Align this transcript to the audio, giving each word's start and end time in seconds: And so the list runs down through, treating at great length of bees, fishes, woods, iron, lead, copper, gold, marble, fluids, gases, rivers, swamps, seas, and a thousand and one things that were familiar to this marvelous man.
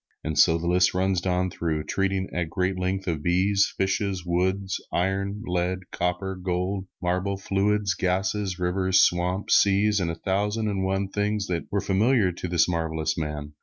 And 0.23 0.35
so 0.35 0.57
the 0.57 0.65
list 0.65 0.95
runs 0.95 1.21
down 1.21 1.51
through, 1.51 1.83
treating 1.83 2.27
at 2.33 2.49
great 2.49 2.75
length 2.79 3.05
of 3.07 3.21
bees, 3.21 3.71
fishes, 3.77 4.25
woods, 4.25 4.81
iron, 4.91 5.43
lead, 5.45 5.81
copper, 5.91 6.33
gold, 6.35 6.87
marble, 7.03 7.37
fluids, 7.37 7.93
gases, 7.93 8.57
rivers, 8.57 8.99
swamps, 8.99 9.53
seas, 9.53 9.99
and 9.99 10.09
a 10.09 10.15
thousand 10.15 10.69
and 10.69 10.83
one 10.83 11.07
things 11.09 11.45
that 11.49 11.67
were 11.69 11.81
familiar 11.81 12.31
to 12.31 12.47
this 12.47 12.67
marvelous 12.67 13.15
man. 13.15 13.53